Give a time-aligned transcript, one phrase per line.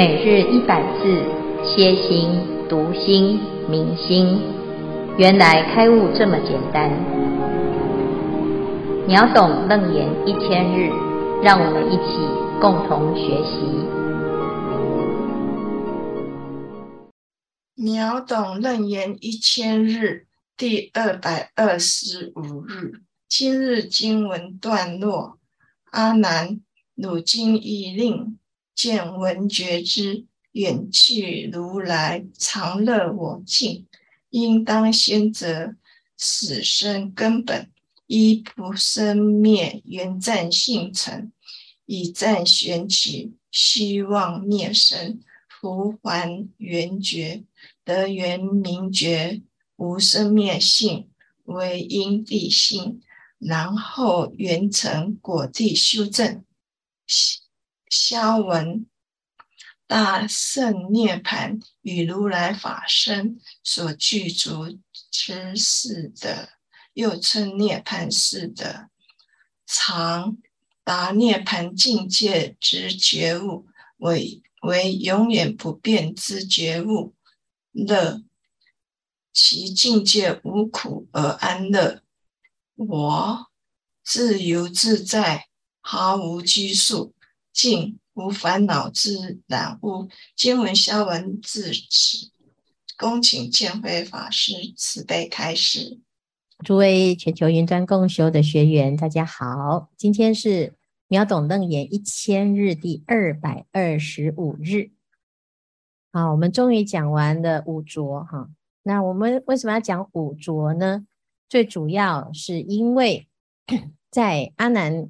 [0.00, 1.22] 每日一百字，
[1.62, 2.30] 歇心、
[2.70, 4.40] 读心、明心，
[5.18, 6.90] 原来开悟这么简单。
[9.06, 10.90] 秒懂楞严一千日，
[11.42, 12.16] 让我们一起
[12.62, 13.60] 共同学习。
[17.74, 20.24] 秒懂楞严一千日
[20.56, 25.36] 第二百二十五日，今日经文段落：
[25.90, 26.58] 阿难，
[26.94, 28.38] 汝今已令。
[28.82, 33.86] 见闻觉知远去如来常乐我净，
[34.30, 35.76] 应当先择
[36.16, 37.70] 死生根本，
[38.06, 41.30] 依不生灭缘暂性成，
[41.84, 47.44] 以暂玄起，希望灭生，复还缘觉，
[47.84, 49.42] 得缘明觉，
[49.76, 51.10] 无生灭性
[51.44, 53.02] 为因地性，
[53.38, 56.42] 然后缘成果地修正。
[57.90, 58.86] 消文
[59.88, 64.78] 大圣涅槃与如来法身所具足
[65.10, 66.48] 之四德，
[66.94, 68.88] 又称涅槃四德。
[69.66, 70.38] 常
[70.84, 77.14] 达涅槃境界之觉悟，为为永远不变之觉悟。
[77.72, 78.22] 乐，
[79.32, 82.02] 其境界无苦而安乐。
[82.76, 83.50] 我，
[84.04, 85.48] 自由自在，
[85.80, 87.14] 毫无拘束。
[87.52, 90.08] 净无烦恼之染污。
[90.36, 92.30] 经文消文至此，
[92.96, 95.98] 恭请见辉法师慈悲开示。
[96.64, 100.74] 诸位全球云端共修的学员，大家好，今天是
[101.08, 104.90] 秒懂楞严一千日第二百二十五日。
[106.12, 108.50] 好，我们终于讲完了五浊哈。
[108.82, 111.06] 那我们为什么要讲五浊呢？
[111.48, 113.26] 最主要是因为
[114.10, 115.08] 在阿难。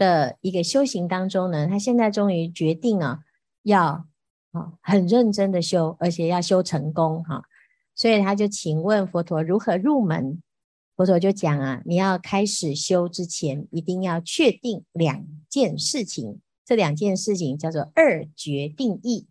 [0.00, 3.20] 的一个修行当中呢，他现在终于决定啊，
[3.64, 4.06] 要
[4.52, 7.44] 啊很认真的修，而且要修成功哈，
[7.94, 10.40] 所以他就请问佛陀如何入门。
[10.96, 19.26] 佛陀就讲啊，你要开始修之前，一定要确定两件事情，这两件事情叫做二决定义。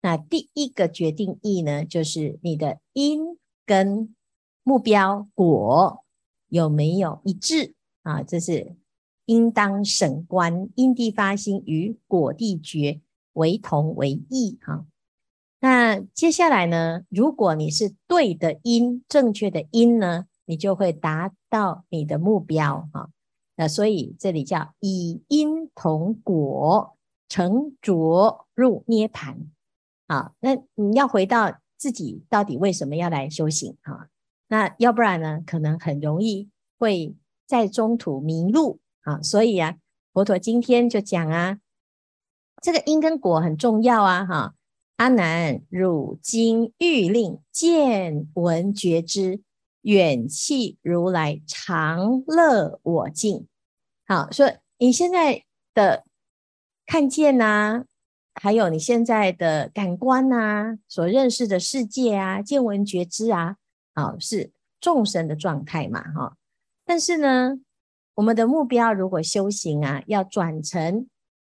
[0.00, 4.14] 那第一个决定义呢，就是你的因跟
[4.62, 6.02] 目标果
[6.48, 8.22] 有没有一致啊？
[8.22, 8.76] 这是。
[9.26, 13.00] 应当审观因地发心与果地觉
[13.34, 14.86] 为同为异哈。
[15.60, 23.10] 那接下来呢，如果你是对的因，正确的因呢，你就会达到你的目标哈。
[23.56, 26.96] 那所以这里叫以因同果，
[27.28, 29.38] 成着入涅盘。
[30.06, 34.08] 好，那你要回到自己到底为什么要来修行哈？
[34.48, 36.48] 那要不然呢，可能很容易
[36.78, 37.16] 会
[37.46, 38.78] 在中途迷路。
[39.06, 39.76] 啊，所以啊，
[40.12, 41.58] 佛陀今天就讲啊，
[42.60, 44.54] 这个因跟果很重要啊，哈。
[44.96, 49.42] 阿难，汝今欲令见闻觉知
[49.82, 53.46] 远去如来常乐我净。
[54.06, 55.44] 好，说你现在
[55.74, 56.04] 的
[56.86, 57.84] 看见呐、啊，
[58.40, 63.56] 还有你现在的感官呐、啊，所认识的世界啊，见闻觉知啊，
[63.92, 64.50] 啊，是
[64.80, 66.38] 众生的状态嘛，哈。
[66.86, 67.58] 但是呢，
[68.16, 71.06] 我们的目标，如果修行啊，要转成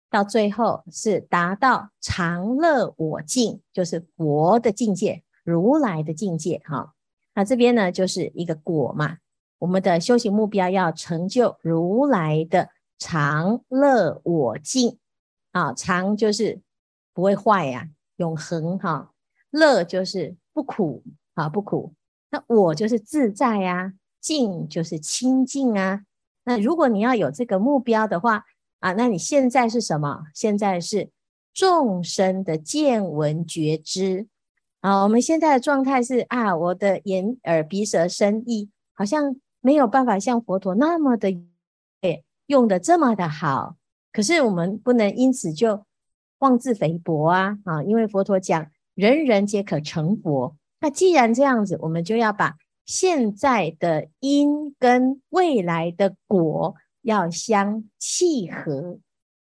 [0.09, 6.61] 到最后是达到常乐我净，就是佛的境界、如来的境界。
[6.63, 6.93] 哈，
[7.35, 9.17] 那这边呢，就是一个果嘛。
[9.59, 14.97] 我们的修行目标要成就如来的常乐我净
[15.51, 16.61] 啊，常就是
[17.13, 19.11] 不会坏呀、永恒哈。
[19.49, 21.03] 乐就是不苦
[21.33, 21.93] 啊，不苦。
[22.29, 26.03] 那我就是自在呀、啊，净就是清净啊。
[26.45, 28.43] 那如果你要有这个目标的话
[28.79, 30.25] 啊，那你现在是什么？
[30.33, 31.09] 现在是
[31.53, 34.27] 众生的见闻觉知
[34.81, 35.03] 啊。
[35.03, 41.29] 我们现在的状态是啊，我的眼耳鼻舌身意好像没有办法像佛陀那么的
[42.01, 43.77] 诶用的这么的好。
[44.11, 45.85] 可是我们不能因此就
[46.39, 47.81] 妄自菲薄啊啊！
[47.83, 50.55] 因为佛陀讲人人皆可成佛。
[50.81, 52.57] 那既然这样子，我们就要把。
[52.85, 58.99] 现在的因跟未来的果要相契合，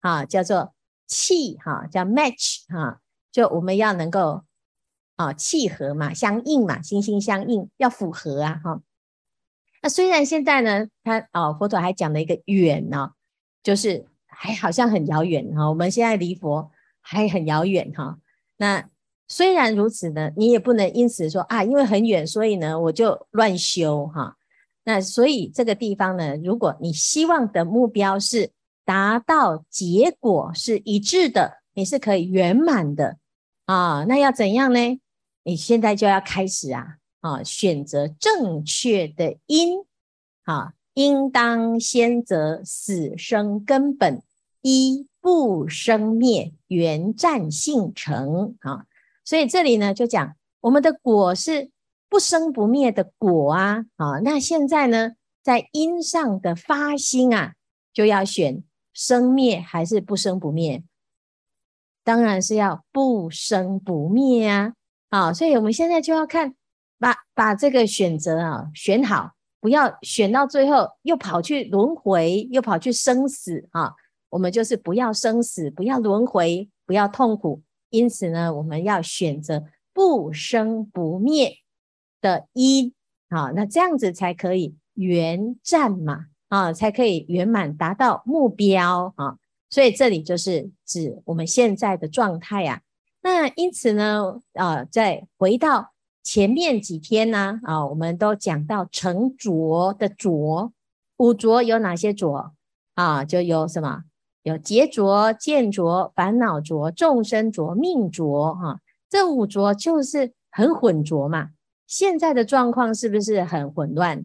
[0.00, 0.74] 啊，叫做
[1.06, 3.00] 契哈，叫 match 哈，
[3.30, 4.44] 就我们要能够
[5.16, 8.82] 啊契合嘛，相应嘛，心心相印，要符合啊哈。
[9.82, 13.12] 那虽然现在呢，他哦，佛陀还讲了一个远呢，
[13.62, 16.70] 就是还好像很遥远哈，我们现在离佛
[17.00, 18.18] 还很遥远哈，
[18.56, 18.88] 那。
[19.28, 24.36] 虽然如此呢，你也不能因此说啊，因为很远，所以呢我就乱修哈。
[24.84, 28.50] 那所以这个地方呢，如果你希望的目标是
[28.84, 33.16] 达到结果是一致的，你是可以圆满的。
[33.64, 35.00] 啊，那要怎样呢？
[35.44, 39.78] 你现在就要开始啊啊，选择正确的因
[40.44, 44.20] 啊，应当先择死生根本，
[44.62, 48.84] 依不生灭缘湛性成啊。
[49.24, 51.70] 所以这里呢，就讲我们的果是
[52.08, 54.18] 不生不灭的果啊啊。
[54.24, 57.54] 那现在呢，在因上的发心啊，
[57.92, 60.82] 就要选生灭还是不生不灭？
[62.04, 64.74] 当然是要不生不灭啊！
[65.10, 66.54] 啊，所以我们现在就要看，
[66.98, 69.30] 把把这个选择啊选好，
[69.60, 73.94] 不要选到最后又跑去轮回，又跑去生死啊！
[74.30, 77.62] 我们就是不要生死，不要轮回，不要痛苦。
[77.92, 81.58] 因此呢，我们要选择不生不灭
[82.20, 82.92] 的因
[83.28, 89.36] 啊，那这样子才可以圆湛嘛啊，才可以圆满达到目标啊。
[89.70, 92.82] 所以这里就是指我们现在的状态呀。
[93.22, 95.92] 那因此呢，啊，再回到
[96.22, 100.72] 前面几天呢，啊，我们都讲到成浊的浊，
[101.18, 102.52] 五浊有哪些浊
[102.94, 103.24] 啊？
[103.24, 104.04] 就有什么？
[104.42, 108.54] 有劫浊、见浊、烦恼浊、众生浊、命浊。
[108.54, 111.50] 哈，这五浊就是很混浊嘛。
[111.86, 114.24] 现在的状况是不是很混乱？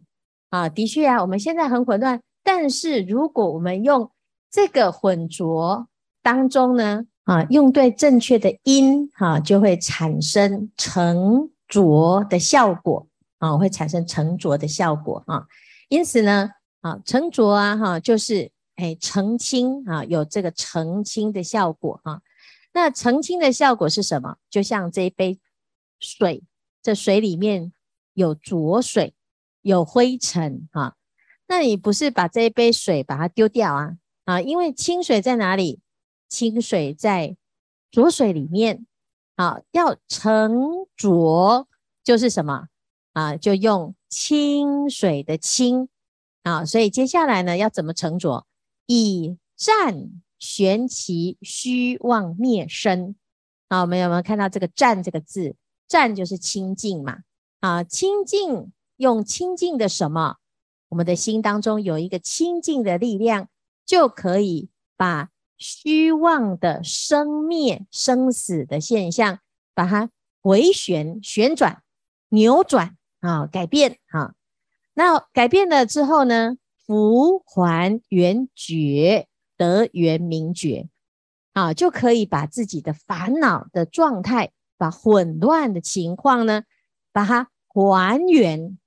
[0.50, 2.20] 啊，的确啊，我们现在很混乱。
[2.42, 4.10] 但是如果我们用
[4.50, 5.86] 这个混浊
[6.22, 13.06] 当中呢，啊，用对正确的因，哈、就会产生成浊的效果，
[13.38, 15.44] 啊，会产生成浊的效果，啊，
[15.90, 16.48] 因此呢，
[16.80, 22.22] 啊，成浊啊，哈、就是哎澄清啊，有这个澄清的效果，啊，
[22.72, 24.36] 那澄清的效果是什么？
[24.48, 25.40] 就像这一杯
[25.98, 26.44] 水，
[26.80, 27.72] 这水里面
[28.14, 29.14] 有浊水，
[29.62, 30.94] 有灰尘，啊，
[31.48, 33.96] 那你不是把这一杯水把它丢掉啊？
[34.24, 35.80] 啊，因为清水在哪里？
[36.28, 37.36] 清水在
[37.90, 38.86] 浊水里面。
[39.36, 41.68] 啊，要澄浊
[42.02, 42.66] 就是什么？
[43.12, 45.88] 啊，就用清水的清。
[46.42, 48.47] 啊，所以接下来呢，要怎么澄浊？
[48.88, 53.14] 以战玄其虚妄灭身。
[53.68, 55.54] 啊，我们有没有看到这个“战”这个字
[55.86, 57.18] ？“战”就是清净嘛。
[57.60, 60.38] 啊，清净用清净的什么？
[60.88, 63.48] 我们的心当中有一个清净的力量。
[63.86, 64.68] 就可以
[64.98, 69.38] 把虚妄的生灭、生死的现象，
[69.72, 70.10] 把它
[70.42, 71.82] 回旋、旋转、
[72.28, 74.34] 扭转啊，改变啊。
[74.92, 76.58] 那改变了之后呢，
[76.88, 80.88] 复还原觉，得圆明觉
[81.52, 86.62] 啊，就可以把自己的烦恼的状态，把混乱的情况呢，
[87.12, 88.78] 把它还原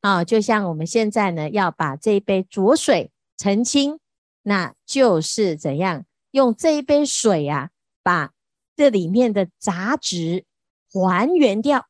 [0.00, 0.22] 啊。
[0.22, 3.98] 就像我们现在呢，要把这一杯浊水澄清。
[4.42, 7.70] 那就是怎样用这一杯水啊，
[8.02, 8.32] 把
[8.76, 10.44] 这里面的杂质
[10.88, 11.88] 还原掉、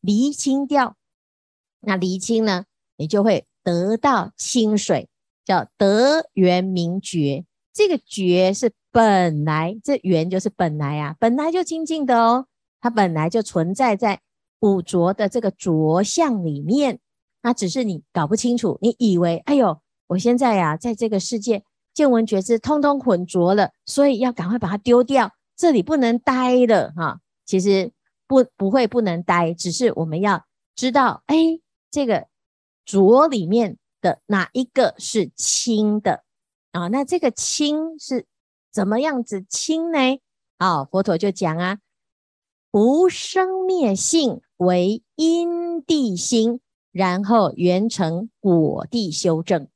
[0.00, 0.96] 厘清掉。
[1.80, 2.64] 那厘清呢，
[2.96, 5.08] 你就会得到清水，
[5.44, 7.44] 叫得圆明觉。
[7.72, 12.46] 这个觉是本来，这圆就是本来啊，本来就清净的哦，
[12.80, 14.20] 它本来就存在在
[14.60, 17.00] 五浊的这个浊相里面。
[17.42, 21.64] 那只是你搞不清楚，你以为哎呦，我现在呀、在这个世界。
[21.92, 25.32] 见闻觉知通通混浊了，所以要赶快把它丢掉。
[25.56, 27.18] 这里不能待了哈。
[27.44, 27.90] 其实
[28.28, 31.58] 不不会不能待，只是我们要知道，哎，
[31.90, 32.26] 这个
[32.86, 36.24] 浊里面的哪一个是清的
[36.72, 36.88] 啊？
[36.88, 38.24] 那这个清是
[38.72, 39.98] 怎么样子清呢？
[40.56, 41.78] 啊，佛陀就讲啊，
[42.70, 46.60] 无生灭性为因地心，
[46.92, 49.68] 然后圆成果地修正。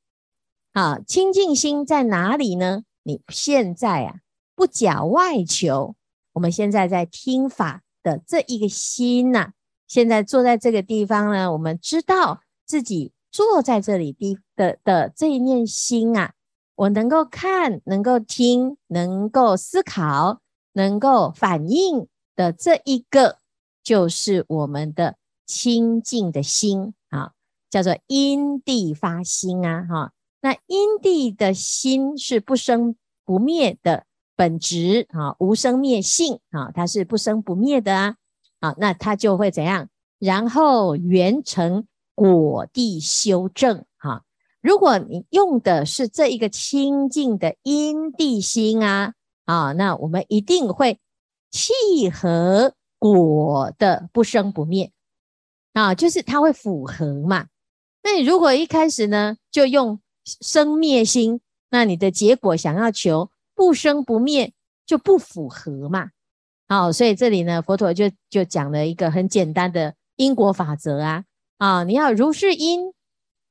[0.72, 2.84] 好，清净心在哪里呢？
[3.02, 4.20] 你现在啊，
[4.54, 5.96] 不假外求。
[6.34, 9.52] 我们现在在听法的这一个心呐、
[9.88, 16.34] 现在坐在这个地方呢，我们知道自己坐在这里的的的这一念心啊，
[16.76, 20.40] 我能够看，能够听，能够思考，
[20.74, 23.38] 能够反应的这一个，
[23.82, 27.32] 就是我们的清净的心啊，
[27.68, 30.12] 叫做因地发心啊，哈。
[30.40, 34.04] 那因地的心是不生不灭的
[34.36, 38.16] 本质啊，无生灭性啊，它是不生不灭的啊，
[38.60, 39.88] 啊，那它就会怎样？
[40.20, 41.84] 然后圆成
[42.20, 44.24] 果地修正哈。
[44.60, 49.14] 如果你用的是这一个清净的因地心啊，
[49.46, 50.98] 啊，那我们一定会
[51.50, 54.92] 契合果的不生不灭
[55.72, 57.46] 啊，就是它会符合嘛。
[58.02, 59.98] 那你如果一开始呢，就用
[60.42, 64.52] 生灭心，那你的结果想要求不生不灭
[64.84, 66.10] 就不符合嘛？
[66.68, 71.24] 好，所以这里呢，佛陀就就讲了一个很简单的因果法则啊
[71.60, 72.94] 啊，你要如是因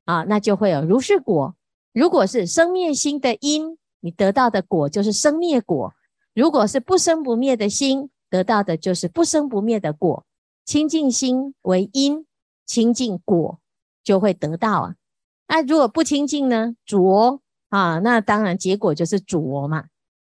[0.05, 1.55] 啊，那就会有如是果。
[1.93, 5.93] 如果是生灭心的因，你得到的果就是生灭果；
[6.33, 10.25] 如果是不生不灭的心，得到的就是不生不灭的果。
[10.65, 12.25] 清净心为因，
[12.65, 13.59] 清净果
[14.03, 14.95] 就会得到啊。
[15.47, 16.75] 那如果不清净呢？
[16.85, 19.85] 浊啊，那当然结果就是浊嘛。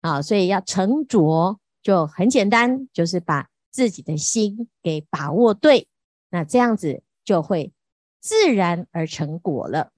[0.02, 1.58] 啊，所以要成浊。
[1.82, 5.88] 就很简单，就是把自己的心给把握对，
[6.30, 7.02] 那这样子
[7.32, 7.72] 就会
[8.20, 9.92] 自然而成果了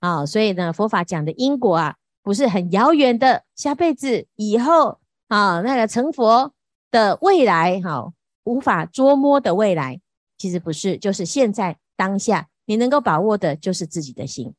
[0.00, 0.26] 啊。
[0.26, 6.52] 所以呢，佛法讲的因果啊，不是很遥远的下辈子以后啊，那个成佛
[6.90, 10.00] 的未来，哈，无法捉摸的未来，
[10.36, 14.52] 其实不是，就是现在当下，你能够把握的就是自己的心，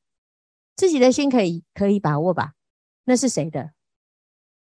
[0.78, 2.54] 自己的心可以可以把握吧？
[3.04, 3.72] 那是谁的？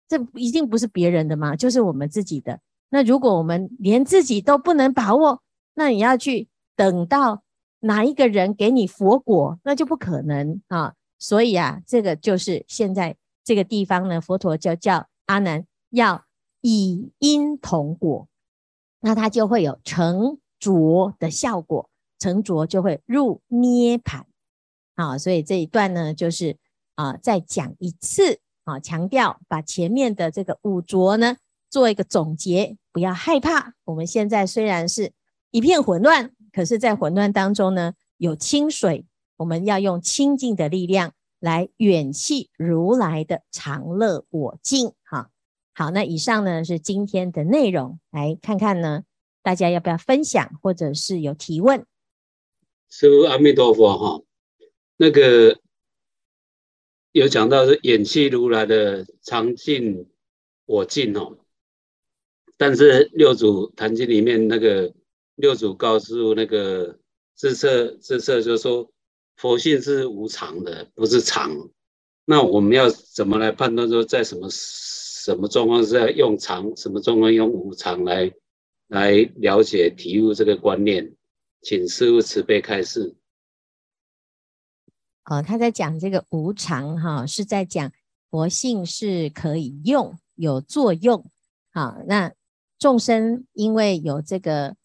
[0.08, 2.60] 这一定不是别人的嘛，就是我们自己的。
[2.88, 5.42] 那如果我们连自己都不能把握，
[5.74, 7.42] 那你要去等到
[7.80, 10.94] 哪一个人给你佛果，那就不可能啊。
[11.18, 16.24] 所以啊，这个就是现在这个地方呢，佛陀就叫阿难要
[16.60, 18.28] 以因同果，
[19.00, 21.88] 那他就会有成浊的效果，
[22.18, 24.22] 成浊就会入涅槃。
[24.94, 26.56] 啊，所以这一段呢，就是
[26.94, 28.40] 啊，再讲一次。
[28.64, 31.36] 啊，强调把前面的这个五浊呢
[31.68, 33.74] 做一个总结，不要害怕。
[33.84, 35.12] 我们现在虽然是
[35.50, 39.04] 一片混乱，可是，在混乱当中呢，有清水，
[39.36, 44.92] 我们要用清净的力量来远弃如来的常乐我净。
[45.02, 45.30] 哈，
[45.72, 49.02] 好，那以上呢是今天的内容，来看看呢，
[49.42, 51.84] 大家要不要分享，或者是有提问？
[52.88, 54.22] 师父阿弥陀佛哈，
[54.96, 55.58] 那个。
[57.12, 60.10] 有讲到是远弃如来的常净
[60.66, 61.38] 我净哦，
[62.56, 64.92] 但是六祖坛经里面那个
[65.36, 66.98] 六祖告诉那个
[67.36, 68.90] 智彻智彻就说
[69.36, 71.50] 佛性是无常的，不是常。
[72.24, 78.32] 那我们要怎么来判断说在什么什么状况是要用常，什么状况用无常来
[78.88, 81.14] 来了解体悟这个观念？
[81.62, 83.16] 请师父慈悲开示。
[85.24, 87.90] 哦，他在讲这个无常哈，是在讲
[88.30, 91.24] 佛性是可以用有作用。
[91.72, 92.32] 好，那
[92.78, 94.76] 众生因为有这个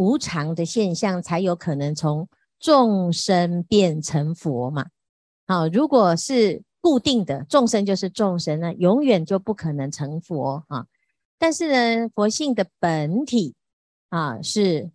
[0.00, 2.26] 无常的现象，才有可能从
[2.58, 4.86] 众生变成佛嘛。
[5.46, 10.86] 好，如果是固定的众生就是众生呢，永远就不可能成佛啊。
[11.38, 13.54] 但是呢，佛性的本体
[14.08, 14.90] 啊是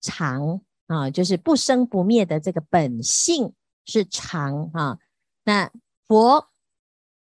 [0.00, 3.52] 常啊，就是不生不灭的这个本性。
[3.86, 4.98] 是常啊，
[5.42, 5.68] 那
[6.06, 6.48] 佛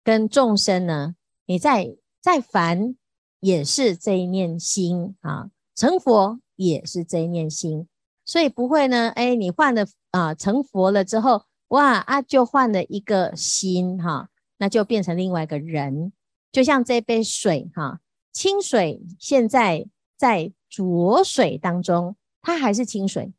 [0.03, 1.15] 跟众生呢？
[1.45, 2.95] 你在在凡
[3.39, 7.87] 也是这一念心啊，成佛也是这一念心，
[8.25, 9.09] 所以不会呢。
[9.09, 16.11] 哎，你换了啊，成佛了之后，哇啊，就换了一个心哈，那就变成另外一个人。
[16.51, 17.99] 就像这杯水哈，
[18.31, 19.85] 清水现在
[20.17, 23.33] 在浊水当中，它还是清水。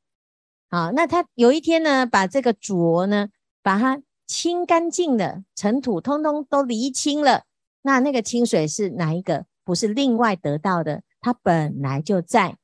[0.69, 3.29] 好，那它有一天呢，把这个浊呢，
[3.63, 7.45] 把它清干净了，尘土通通都厘清了。
[7.83, 9.47] 那那个清水是哪一个？
[9.65, 12.57] 不是另外得到的，它本来就在。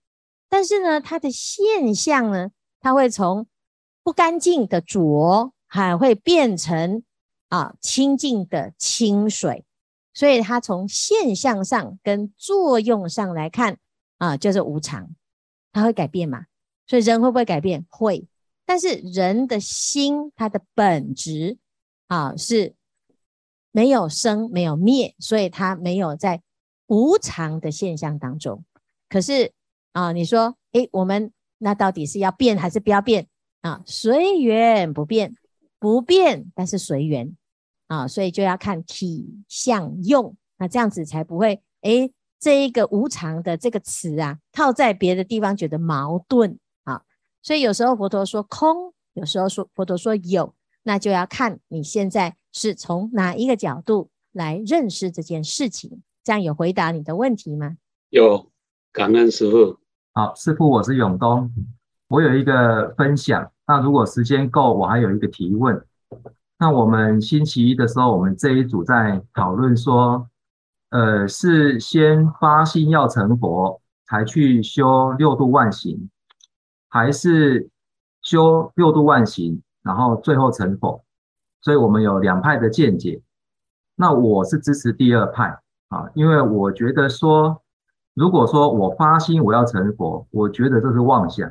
[0.52, 3.46] 但是呢，它的现象呢，它会从
[4.02, 7.02] 不干净的浊，还会变成
[7.48, 9.64] 啊清净的清水。
[10.12, 13.78] 所以它从现象上跟作用上来看
[14.18, 15.08] 啊，就是无常，
[15.72, 16.44] 它会改变嘛。
[16.86, 17.86] 所以人会不会改变？
[17.88, 18.28] 会，
[18.66, 21.56] 但是人的心，它的本质
[22.08, 22.74] 啊是
[23.70, 26.42] 没有生没有灭，所以它没有在
[26.88, 28.62] 无常的现象当中。
[29.08, 29.54] 可是
[29.92, 33.28] 啊，你说，诶，我们那到底是要变还是不要变
[33.60, 33.82] 啊？
[33.86, 35.34] 随缘不变，
[35.78, 37.36] 不变但是随缘
[37.86, 47.02] 啊，所以就要看体相用，那这样子才不会诶，这一个无常的这个词啊，套在别的地方觉得矛盾啊。
[47.42, 56.02] 所以有时候佛陀说空，有时候说佛陀说有，那就要看你现在是从哪一个角度来认识这件事情。
[56.24, 57.76] 这样有回答你的问题吗？
[58.08, 58.50] 有，
[58.92, 59.81] 感恩师父。
[60.14, 61.50] 好，师傅，我是永东，
[62.08, 63.50] 我有一个分享。
[63.66, 65.82] 那如果时间够，我还有一个提问。
[66.58, 70.28] 那我们星期一的时候，我们这一组在讨论说，
[70.90, 76.10] 呃，是先发心要成佛，才去修六度万行。
[76.90, 77.70] 还是
[78.20, 81.02] 修六度万行，然后最后成佛，
[81.62, 83.22] 所以我们有两派的见解。
[83.96, 87.62] 那我是支持第二派啊，因为我觉得说，
[88.14, 91.50] 如果说我发心我要成佛，我觉得这是妄想，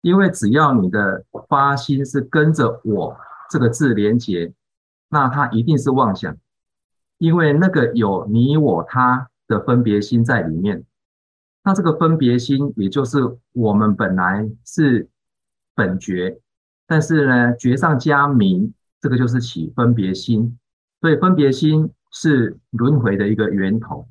[0.00, 3.16] 因为只要你的发心是跟着我
[3.50, 4.52] 这个字连结，
[5.10, 6.36] 那它一定是妄想，
[7.18, 10.84] 因为那个有你我他的分别心在里面。
[11.64, 15.08] 那这个分别心，也就是我们本来是
[15.74, 16.40] 本觉，
[16.86, 18.72] 但是呢，觉上加名，
[19.02, 20.58] 这个就是起分别心，
[21.02, 24.08] 所以分别心是轮回的一个源头。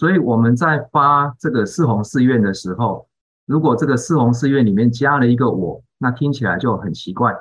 [0.00, 3.06] 所以我们在发这个四弘誓愿的时候，
[3.44, 7.36] 如果这个四弘誓愿里面加了一个我，那听起来就很奇怪。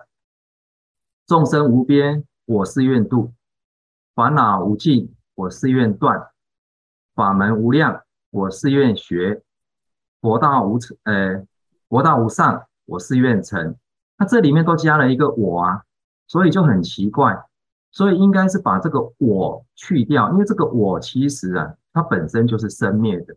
[1.26, 3.32] 众生无边，我誓愿度；
[4.14, 6.32] 烦恼无尽，我誓愿断；
[7.16, 8.02] 法门无量。
[8.30, 9.42] 我誓愿学
[10.20, 11.42] 佛道无，呃，
[11.88, 13.78] 佛道无上，我誓愿成。
[14.18, 15.84] 那这里面都加了一个我啊，
[16.28, 17.42] 所以就很奇怪。
[17.90, 23.36] 所以应该是把这个我去掉，因为这个我其实啊，它本身就是生灭的。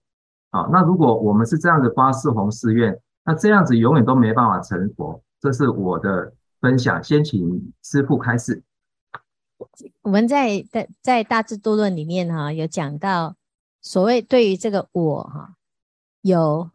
[0.51, 5.23] 好，那如果我们是这样的发四弘誓愿，那这样子永远都没办法成佛。
[5.41, 8.63] 这是我的分享，先请师父开示。
[10.03, 13.37] 我们在在在大智度论里面哈、有讲到。
[13.85, 15.57] 所谓对于这个我哈，
[16.21, 16.71] 有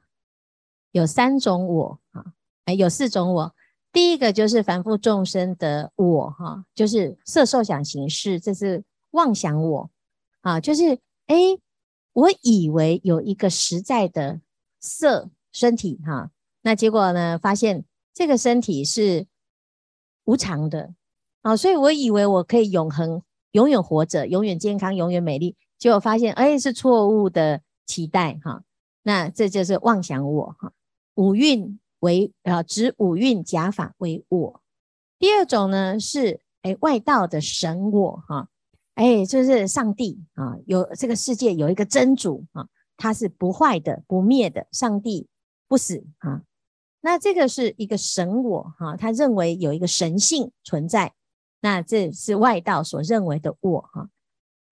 [0.92, 2.34] 有三种我哈，
[2.66, 3.56] 哎，有四种我。
[3.94, 9.90] 第一个就是凡夫众生的我哈，就是色受想行识，这是妄想我
[10.42, 11.36] 啊，就是哎，
[12.18, 14.42] 我以为有一个实在的
[14.80, 16.32] 色身体哈，
[16.64, 19.28] 那结果呢，发现这个身体是
[20.24, 20.96] 无常的
[21.44, 23.22] 啊，所以我以为我可以永恒、
[23.52, 25.56] 永远活着、永远健康、永远美丽。
[25.78, 28.64] 结果发现，哎，是错误的期待哈。
[29.04, 30.74] 那这就是妄想我哈。
[31.14, 34.62] 五蕴为啊，指五蕴假法为我。
[35.20, 38.50] 第二种呢是哎外道的神我哈，
[38.98, 45.28] 哎就是上帝啊，有这个世界有一个真主啊，他是不坏的、不灭的，上帝
[45.68, 46.42] 不死啊。
[47.02, 51.14] 那这个是一个神我哈，他认为有一个神性存在，
[51.62, 54.10] 那这是外道所认为的我哈。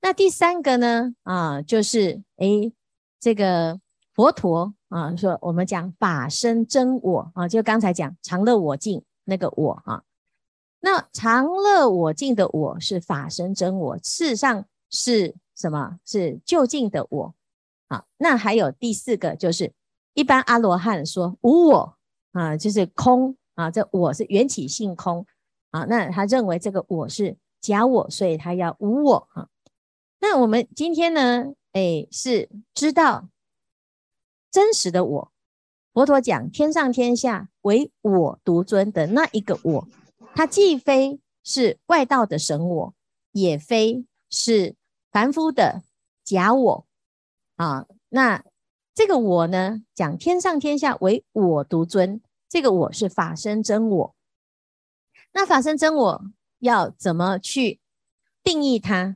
[0.02, 1.14] 那第三个呢？
[1.22, 2.74] 啊，就是诶，
[3.20, 3.80] 这个
[4.12, 10.02] 佛陀啊，说我们讲法身真我啊，就刚才讲常乐我净那个我啊。
[10.86, 15.98] 那常乐我净的我是法身真我，事实上是什么？
[16.06, 17.34] 是究竟的我。
[17.90, 19.74] 好，那还有第四个，就是
[20.14, 21.98] 一般阿罗汉说无我
[22.34, 25.26] 啊，就是空啊，这我是缘起性空
[25.72, 25.86] 啊。
[25.86, 29.48] 那他认为这个我是假我，所以他要无我啊。
[30.20, 31.54] 那我们今天呢？
[31.72, 33.28] 哎，是知道
[34.52, 35.32] 真实的我。
[35.96, 39.88] 佛陀讲天上天下唯我独尊的那一个我，
[40.36, 42.94] 它既非是外道的神我，
[43.32, 44.76] 也非是
[45.10, 45.82] 凡夫的
[46.26, 46.86] 假我
[47.56, 47.88] 啊。
[48.10, 48.44] 那
[48.94, 54.16] 这个我呢，讲天上天下唯我独尊，这个我是法身真我。
[55.32, 56.26] 那法身真我
[56.60, 57.80] 要怎么去
[58.44, 59.16] 定义它？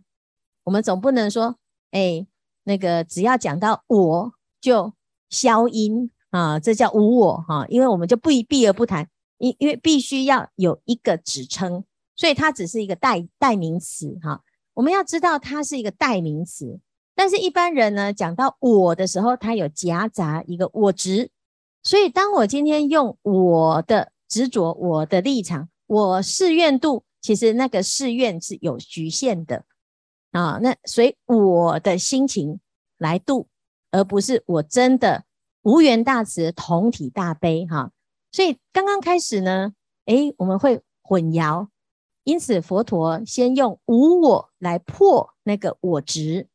[0.64, 1.58] 我们总不能说，
[1.92, 2.26] 哎，
[2.64, 4.94] 那个只要讲到我就
[5.30, 11.84] 消音啊，这叫无我哈，因为我们就不一避而不谈，因因为必须要有一个指称，
[12.16, 14.42] 所以它只是一个代代名词哈。
[14.76, 16.80] 我们要知道它是一个代名词，
[17.16, 21.30] 但是一般人呢，讲到我的时候，它有夹杂一个我执，
[21.84, 29.66] 所以当我今天用我的执着、我的立场、我誓愿度，其实那个誓愿是有局限的。
[30.32, 32.60] 啊，那所以我的心情
[33.00, 33.48] 来度，
[33.92, 35.24] 而不是我真的
[35.64, 37.92] 无缘大慈，同体大悲哈。
[38.32, 39.74] 所以刚刚开始呢，
[40.06, 41.68] 诶，我们会混淆，
[42.24, 46.48] 因此佛陀先用无我来破那个我执。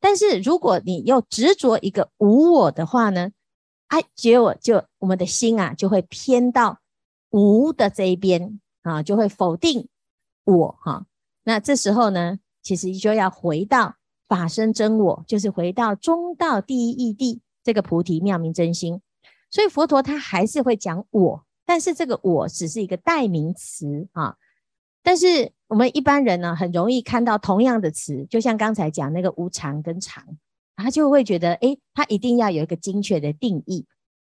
[0.00, 3.30] 但是如果你又执着一个无我的话呢，
[3.88, 6.80] 哎，结果就我们的心啊就会偏到
[7.30, 9.88] 无的这一边啊，就会否定
[10.44, 11.06] 我哈。
[11.44, 12.38] 那这时候呢？
[12.62, 13.96] 其实就要回到
[14.28, 19.00] 法身真我，就是回到中道第一义谛这个菩提妙明真心。
[19.50, 24.36] 所以佛陀他还是会讲我，但是这个我只是一个代名词啊。
[25.02, 30.24] 但是我们一般人呢，很容易看到同样的词，就像刚才讲那个无常跟常，
[30.76, 33.86] 他就会觉得，诶，他一定要有一个精确的定义。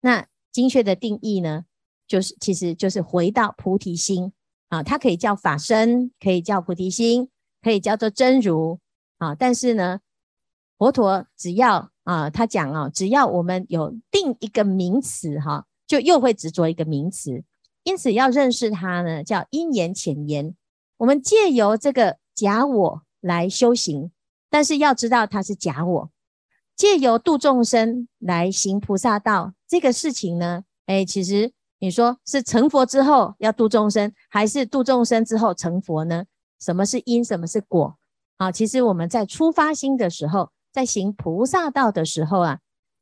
[0.01, 1.65] 那精确的定义呢，
[2.08, 4.34] 就是其实就是回到菩提心
[4.69, 7.30] 啊，它可以叫法身，可以叫菩提心。
[7.62, 8.80] 可以叫做真如
[9.17, 9.99] 啊，但是呢，
[10.78, 17.44] 佛陀只要啊，他讲啊，只要我们有定一个名词哈、就又会执着一个名词，
[17.84, 20.56] 因此要认识它呢，叫因缘浅言。
[20.98, 24.12] 我们借由这个假我来修行，
[24.50, 26.10] 但是要知道它是假我，
[26.76, 36.26] 借由度众生来行菩萨道，这个事情呢，哎，其实你说是成佛之后要度众生，还是度众生之后成佛呢？
[36.60, 37.98] 什么是因，什么是果？
[38.38, 42.60] 啊，其实我们在出发心的时候，在行菩萨道的时候啊，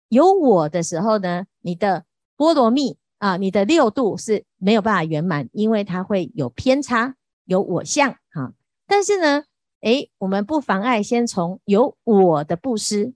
[0.08, 2.06] 有我的时候呢，你的
[2.38, 8.54] 波罗蜜啊，你的六度是没有办法圆满，因为它会有偏差，有我相哈。
[8.86, 9.46] 但是呢，
[9.82, 13.16] 诶，我们不妨碍先从有我的布施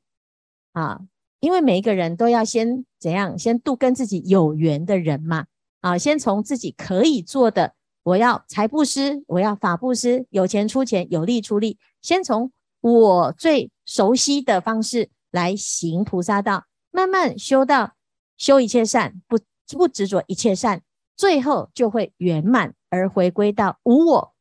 [0.73, 1.01] 啊，
[1.39, 5.45] 因为每一个人都要先怎样，先度跟自己有缘的人嘛
[5.81, 7.75] 啊，先从自己可以做的。
[8.01, 11.77] 我要财布施，我要法布施，有钱出钱，有力出力。
[12.01, 12.51] 先从
[12.93, 17.93] 我最熟悉的方式来行菩萨道，慢慢修到
[18.37, 19.39] 修一切善，不
[19.77, 20.81] 不执着一切善，
[21.15, 24.33] 最后就会圆满而回归到无我。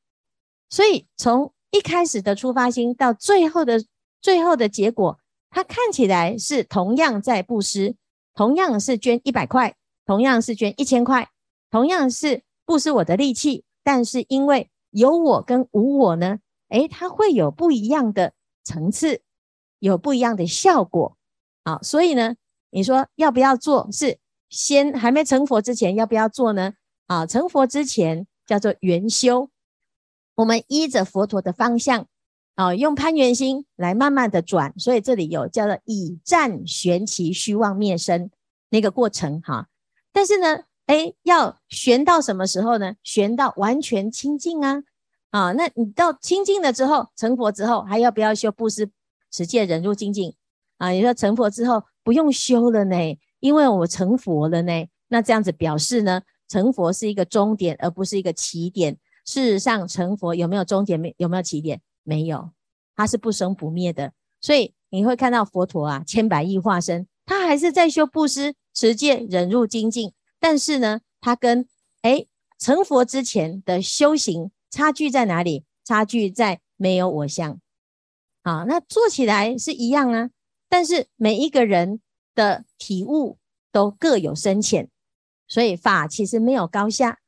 [0.68, 3.84] 所以从一开始的出发心到最后的
[4.20, 5.18] 最后的结果，
[5.50, 7.96] 它看起来是同样在布施，
[8.34, 11.28] 同样是捐一百块，同样是捐一千块，
[11.70, 12.42] 同样是。
[12.68, 18.32] 布施我的力气，但是因为有我跟无我呢，诶，它会有不一样的
[18.66, 19.22] 层次，
[19.78, 21.16] 有不一样的效果。
[21.64, 22.34] 好，所以呢，
[22.70, 23.88] 你说要不要做？
[23.92, 24.18] 是
[24.50, 26.74] 先还没成佛之前要不要做呢？
[27.06, 29.48] 啊，成佛之前叫做圆修，
[30.34, 32.08] 我们依着佛陀的方向，
[32.56, 34.76] 啊，用攀缘心来慢慢的转。
[34.76, 38.30] 所以这里有叫做以战旋其虚妄灭生
[38.70, 39.68] 那个过程哈。
[40.12, 40.64] 但是呢。
[40.86, 42.94] 哎，要悬到什么时候呢？
[43.02, 44.84] 悬到完全清净啊！
[45.30, 48.90] 啊，那你到清净了之后，成佛之后，还要不要修布施、
[49.30, 50.34] 持戒、忍辱、精进
[50.78, 50.90] 啊？
[50.90, 52.96] 你说成佛之后不用修了呢？
[53.40, 54.86] 因为我成佛了呢。
[55.08, 58.96] 那这样子表示呢，成佛是一个终点，而不是一个起点。
[59.24, 60.98] 事实上，成佛有没有终点？
[60.98, 61.80] 没有没有起点？
[62.02, 62.50] 没有，
[62.94, 64.12] 它是不生不灭的。
[64.40, 70.12] 所以你会看到佛陀啊，千百亿化身，他还是在修布施、持戒、忍辱、精进。
[70.40, 71.66] 但是呢，他跟
[72.02, 75.64] 诶成佛之前的修行差距在哪里？
[75.82, 77.58] 差距在没有我相。
[78.42, 80.28] 啊，那做起来是一样啊，
[80.68, 82.02] 但是每一个人
[82.34, 83.38] 的体悟
[83.72, 84.90] 都各有深浅，
[85.48, 87.20] 所以法其实没有高下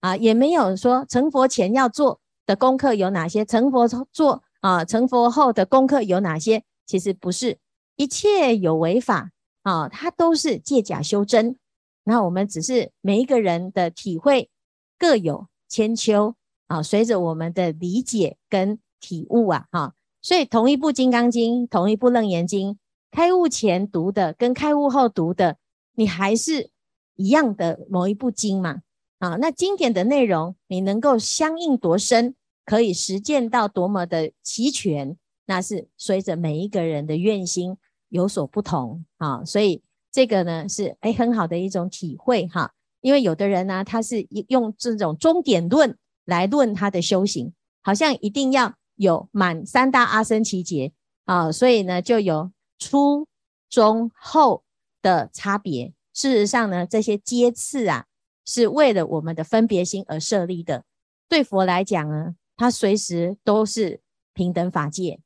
[0.00, 6.64] 啊，也没有说成佛前要做的功课有哪些，成佛做啊，成佛后的功课有哪些？
[6.86, 7.60] 其实不是，
[7.94, 9.30] 一切有为法
[9.62, 11.56] 啊，它都是借假修真。
[12.02, 14.50] 那我们只是每一个人的体会
[14.98, 16.34] 各有千秋
[16.66, 22.72] 啊，随着我们的理解跟体悟啊，哈，所以同一部《金刚经》，同一部《楞严经》，
[23.10, 25.56] 开悟前读的跟开悟后读的，
[25.94, 26.70] 你还是
[27.14, 28.82] 一样的某一部经嘛，
[29.18, 37.76] 啊，那经典的内容你能够相应多深，可以实践到多么的齐全，那是随着每一个人的愿心
[38.08, 39.82] 有所不同啊，所以。
[40.12, 45.94] 这个呢是哎很好的一种体会哈，因为有的人呢、他是用这种终点论
[46.26, 50.92] 来论他的修行，好像一定要有满三大阿僧祇劫
[51.24, 53.26] 啊，所以呢就有初、
[53.70, 54.62] 中、后
[55.00, 55.94] 的差别。
[56.12, 58.06] 事实上呢，这些阶次啊，
[58.44, 60.84] 是为了我们的分别心而设立的。
[61.28, 64.00] 对佛来讲呢，他随时都是
[64.34, 65.20] 平等法界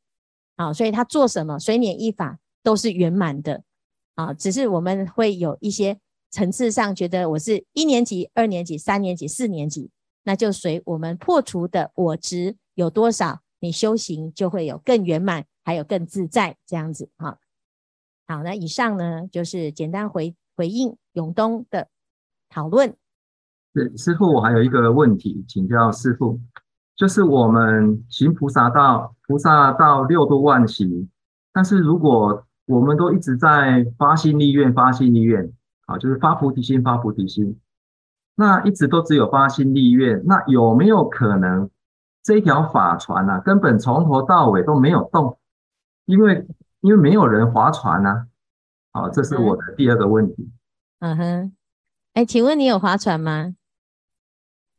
[0.57, 3.65] 啊，所以他做什么随免一法都是圆满的。
[4.17, 5.99] 啊，只是我们会有一些
[6.31, 9.91] 层次上觉得我是一年级、二年级、三年级、四年级，
[10.23, 17.11] 那就随我们破除的我执有多少，你修行就会有更圆满，还有更自在这样子。
[17.17, 17.39] 哈，
[18.27, 21.89] 好，那以上呢就是简单回回应永东的
[22.49, 22.95] 讨论。
[23.73, 26.41] 对，师父，我还有一个问题请教师父，
[26.97, 31.09] 就是我们行菩萨道，菩萨道六度万行，
[31.53, 35.53] 但是如果我们都一直在发心立愿，发心立愿，
[35.87, 37.59] 啊，就是发菩提心，发菩提心。
[38.41, 41.69] 那一直都只有发心立愿，那有没有可能
[42.23, 45.39] 这一条法船啊，根本从头到尾都没有动？
[46.07, 46.47] 因为
[46.81, 48.27] 因为没有人划船啊。
[48.93, 50.51] 好，这是我的第二个问题。
[51.01, 51.53] 嗯哼，
[52.15, 53.55] 哎，请问你有划船吗？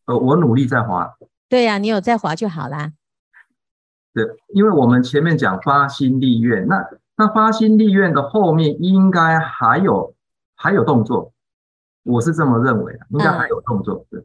[0.05, 1.15] 呃，我努力在划。
[1.47, 2.93] 对呀，你有在划就好啦。
[4.13, 6.89] 对，因为我们前面讲发心立愿，那。
[7.17, 10.15] 那发心立愿的后面应该还有
[10.55, 11.33] 还有动作，
[12.03, 14.05] 我是这么认为的，应该还有动作。
[14.09, 14.23] 对，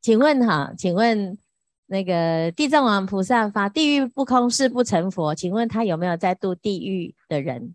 [0.00, 1.38] 请问哈，请问
[1.86, 7.74] 那个地藏王菩萨发地狱不空誓不成佛，请问他有没有在度地狱的人？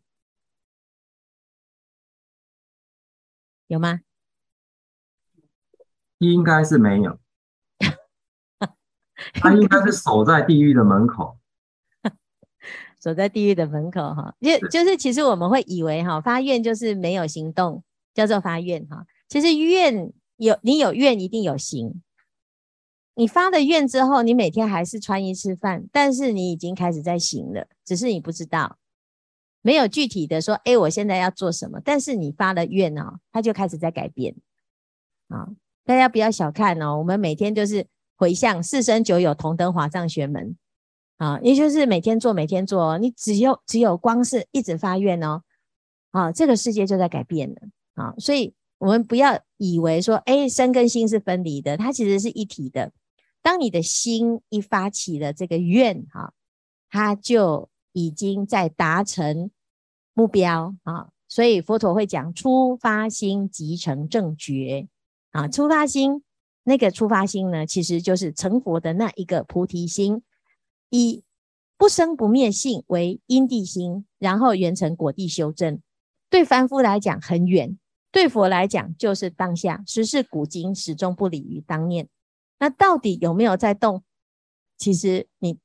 [3.67, 4.01] 有吗？
[6.19, 7.19] 应该是没有，
[9.33, 11.37] 他应该是守在地狱的门口。
[13.01, 14.33] 守在地狱的门口哈。
[14.39, 17.83] 就就是其实我们会以为哈，发愿就是没有行动，
[18.13, 19.05] 叫做发愿哈。
[19.27, 22.01] 其实愿有你有愿一定有行。
[23.17, 28.77] 你发了愿之后，你每天还是穿衣吃饭，但是你已经开始在行了，只是你不知道，
[29.61, 31.79] 没有具体的说，哎，我现在要做什么。
[31.83, 34.35] 但是你发了愿哦，它就开始在改变
[35.29, 35.47] 啊。
[35.85, 40.57] 大家不要小看哦，我们每天就是回向四生九有同登华藏玄门
[41.15, 45.41] 啊，也就是每天做，每天做，你只有只有光是一直发愿哦，
[46.11, 47.55] 啊，这个世界就在改变了
[47.93, 48.13] 啊。
[48.17, 52.91] 所以我们不要以为说，哎，身跟心是分离的，它其实是一体的。
[53.41, 56.33] 当你的心一发起了这个愿，哈，
[56.89, 59.51] 它就已经在达成
[60.13, 61.09] 目标啊。
[61.27, 64.87] 所以佛陀会讲，初发心即成正觉
[65.31, 65.47] 啊。
[65.47, 66.23] 初发心，
[66.63, 70.21] 那个初发心呢，其实就是成佛的那一个菩提心，
[70.89, 71.23] 以
[71.77, 75.79] 不生不灭性为因地心，然后缘成果地修正。
[76.29, 77.77] 对凡夫来讲很远，
[78.15, 82.07] 对佛来讲就是当下，时至古今，始终不离于当念。
[82.59, 84.05] 那到底有没有在动？
[84.77, 85.59] 其实你，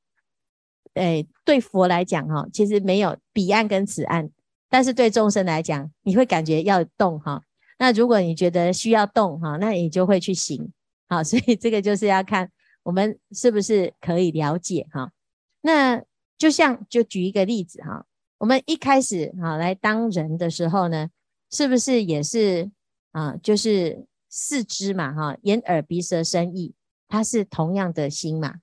[0.95, 4.29] 诶，对佛来讲哈，其实没有彼岸跟此岸，
[4.69, 7.45] 但是对众生来讲，你会感觉要动哈。
[7.79, 10.73] 那如果你觉得需要动哈，那你就会去行。
[11.09, 12.51] 好， 所以这个就是要看
[12.83, 15.13] 我们是不是可以了解哈。
[15.61, 16.03] 那
[16.37, 18.05] 就像就举一个例子哈，
[18.39, 21.11] 我们一开始哈来当人的时候呢，
[21.51, 22.71] 是不是也是
[23.13, 23.37] 啊？
[23.43, 26.75] 就是四肢嘛哈，眼耳鼻舌身意。
[27.13, 28.61] 它是同样的心嘛，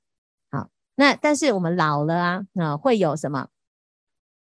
[0.50, 3.50] 好，那但是我们老了啊，啊会有什么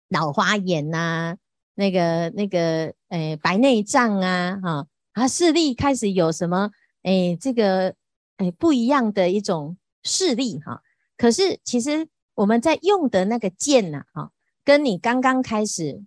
[0.08, 1.36] 老花眼呐、
[1.76, 6.72] 那个那个诶、白内障啊，哈啊视力开始有什么
[7.04, 7.94] 诶、这个
[8.38, 10.82] 诶、不一样的一种视力哈，
[11.18, 14.32] 可是其实我们在用的那个剑呐，哈，
[14.64, 16.02] 跟你刚刚开始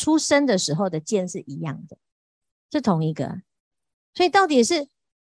[0.00, 1.98] 出生的时候的剑是一样的，
[2.72, 3.42] 是同一个，
[4.14, 4.88] 所以到底是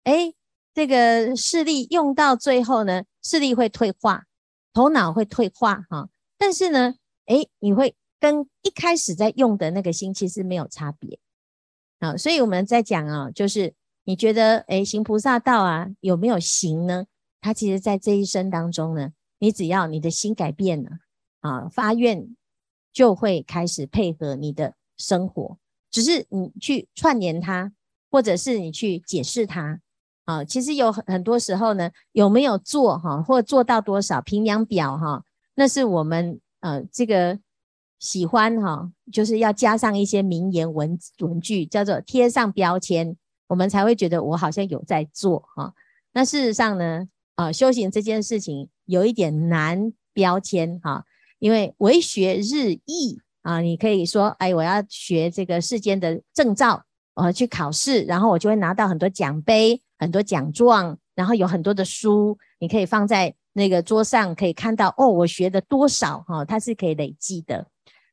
[0.05, 0.35] 诶。
[0.77, 4.25] 这个视力用到最后呢，视力会退化，
[4.73, 6.09] 头脑会退化哈。
[6.37, 6.97] 但是呢，
[7.27, 11.21] 诶，你会跟一开始在用的那个心其实没有差别
[12.01, 12.17] 啊。
[12.17, 13.73] 所以我们在讲啊，就是
[14.03, 17.07] 你觉得诶，行菩萨道啊，有没有行呢？
[17.41, 20.91] 它其实在这一生当中呢，你只要你的心改变了
[21.39, 22.35] 啊，发愿
[22.95, 25.59] 就会开始配合你的生活，
[25.91, 27.71] 只是你去串联它，
[28.11, 29.81] 或者是你去解释它。
[30.25, 35.23] 啊，其实有很很多时候呢，有没有做哈，或做到多少评量表哈，
[35.55, 37.39] 那是我们呃这个
[37.99, 43.15] 喜欢哈，就是要加上一些名言文文句，叫做贴上标签，
[43.49, 45.75] 我们才会觉得我好像有在做哈。
[46.13, 51.05] 那事实上呢，啊，修行这件事情有一点难标签哈，
[51.45, 59.83] 因为为学日益啊，你可以说，哎，我要学这个世间的证照，我要去考试，然后我就会拿到很多奖杯。
[59.97, 67.69] 很多奖状，然后有很多的书，你可以放在那个桌上，可以看到哦，我学的多少哈，它是可以累积的。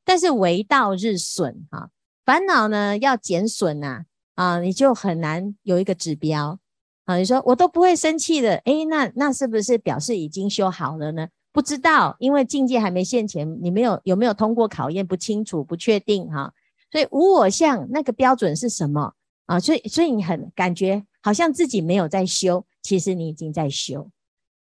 [0.05, 1.89] 但是为道日损哈，
[2.23, 4.03] 烦恼呢要减损呐
[4.35, 6.59] 啊，你就很难有一个指标
[7.05, 7.17] 啊。
[7.17, 11.27] 你说我都不会生气的，诶，那那是不是表示已经修好了呢？
[11.51, 16.53] 不知道，因为境界还没现前，你没有有没有通过考验，不清楚，不确定哈。
[16.91, 19.13] 所以无我相那个标准是什么
[19.45, 19.59] 啊？
[19.59, 21.05] 所以所以你很感觉。
[21.23, 24.09] 好像自己没有在修，其实你已经在修。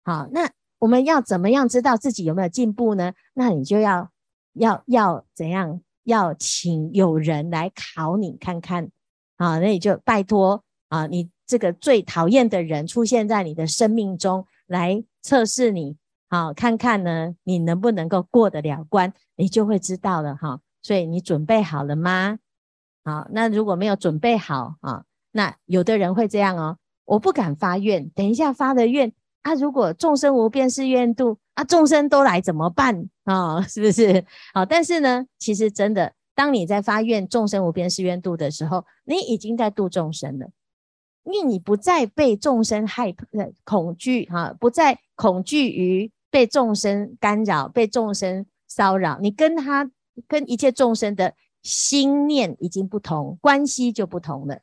[0.03, 3.11] 好，那我们要怎么样知道自己有没有进步呢？
[3.33, 4.11] 那你就要
[4.53, 5.81] 要要怎样？
[6.03, 8.91] 要请有人来考你看看。
[9.35, 15.97] 好，那你就拜托啊，你这个最讨厌的人出现在你的生命中来测试你，
[16.33, 19.13] 好，看看呢，你能不能够过得了关？
[19.35, 20.59] 你就会知道了哈。
[20.81, 22.39] 所以你准备好了吗？
[23.03, 25.03] 好，那如果没有准备好啊？
[25.31, 33.61] 那有的人会这样哦，我不敢发愿，等一下发的愿啊，如果众生无边誓愿度啊，众生都来怎么办啊？
[33.69, 34.25] 是不是？
[34.55, 40.47] 好，但是呢，其实真的，当你在发愿众生无边誓愿度的时候，你已经在度众生了，
[41.25, 43.13] 因为你不再被众生害、
[43.63, 49.91] 恐惧哈，不再恐惧于被众生干扰、被众生骚扰，你跟他
[50.27, 54.61] 跟一切众生的心念已经不同，关系就不同了。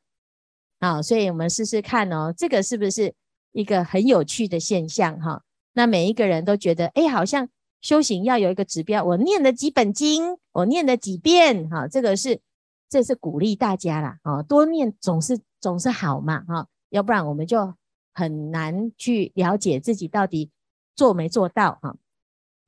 [0.80, 3.14] 好，所以我们试试看哦，这个是不是
[3.52, 5.44] 一个很有趣的现象哈？
[5.72, 7.48] 那每一个人都觉得，哎，好像
[7.80, 12.40] 修行要有一个指标，我念了几本经，我念了几遍，哈，这个是
[12.88, 17.72] 这是鼓励大家啦，啊，多念总是总是好嘛，哈，要不然我们就
[18.12, 20.50] 很难去了解自己到底
[20.94, 21.96] 做没做到啊。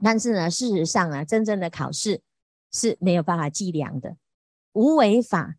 [0.02, 2.22] 但是呢，事实上啊，真正的考试
[2.72, 4.16] 是没有办法计量的，
[4.72, 5.56] 无为法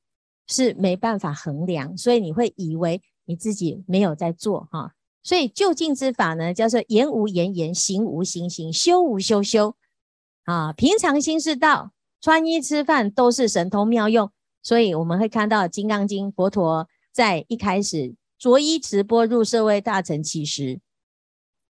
[0.47, 4.93] 是没办法衡量，所以你会以为你自己没有在做哈。
[5.23, 9.75] 所以就近之法呢，叫做言无言言，行无行行，修无修修
[10.43, 10.73] 啊。
[10.73, 14.29] 平常心是道，穿衣吃饭都是神通妙用。
[14.61, 20.81] 所以我们会看到《金刚经》，佛陀在一开始着衣持钵入舍卫大城乞食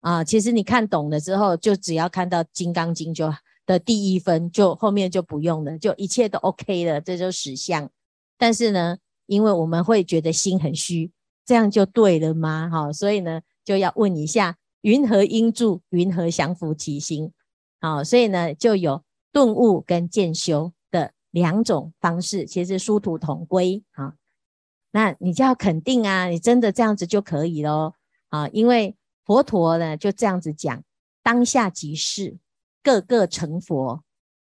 [0.01, 0.23] 啊。
[0.23, 3.33] 其实你看懂了之后，就只要看到《金刚经》就
[3.65, 7.89] 的第一分，就后面就不用了，就一切都 OK 了，这就是实相。
[8.37, 11.11] 但是呢，因为我们会觉得心很虚。
[11.45, 12.69] 这样就对了吗？
[12.71, 15.81] 好，所以呢，就要问一下：云何应住？
[15.89, 17.31] 云何降伏其心？
[17.81, 23.83] 好，所以呢，就有顿悟跟渐修的两种方式，其实殊途同归。
[23.93, 24.13] 好，
[24.91, 27.95] 那你就要肯定啊，你真的这样子就可以咯。
[28.29, 28.95] 啊，因为
[29.29, 30.81] 佛陀呢就这样子讲：
[31.21, 32.39] 当下即是，
[32.81, 34.03] 个个成佛。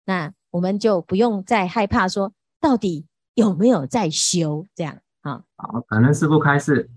[0.07, 4.99] 那我们就不用再害怕说，到底有没有在修这样。
[5.21, 6.91] 啊，好，感恩师父开示。